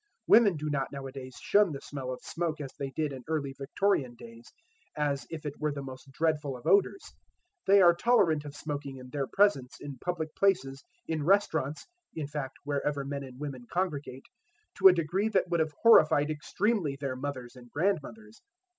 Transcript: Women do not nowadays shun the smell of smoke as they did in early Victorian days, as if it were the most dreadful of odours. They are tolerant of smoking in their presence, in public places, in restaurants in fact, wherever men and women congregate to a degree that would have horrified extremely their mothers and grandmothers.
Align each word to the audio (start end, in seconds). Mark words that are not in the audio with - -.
Women 0.25 0.55
do 0.57 0.67
not 0.67 0.91
nowadays 0.91 1.37
shun 1.39 1.73
the 1.73 1.79
smell 1.79 2.11
of 2.11 2.23
smoke 2.23 2.59
as 2.59 2.73
they 2.73 2.89
did 2.89 3.13
in 3.13 3.23
early 3.27 3.53
Victorian 3.53 4.15
days, 4.15 4.51
as 4.97 5.27
if 5.29 5.45
it 5.45 5.59
were 5.59 5.71
the 5.71 5.83
most 5.83 6.11
dreadful 6.11 6.57
of 6.57 6.65
odours. 6.65 7.13
They 7.67 7.83
are 7.83 7.93
tolerant 7.93 8.43
of 8.43 8.55
smoking 8.55 8.97
in 8.97 9.11
their 9.11 9.27
presence, 9.27 9.77
in 9.79 9.99
public 9.99 10.33
places, 10.35 10.83
in 11.07 11.23
restaurants 11.23 11.85
in 12.15 12.25
fact, 12.25 12.57
wherever 12.63 13.05
men 13.05 13.23
and 13.23 13.39
women 13.39 13.67
congregate 13.71 14.25
to 14.79 14.87
a 14.87 14.91
degree 14.93 15.27
that 15.29 15.49
would 15.49 15.59
have 15.59 15.73
horrified 15.83 16.31
extremely 16.31 16.95
their 16.95 17.15
mothers 17.15 17.55
and 17.55 17.69
grandmothers. 17.69 18.41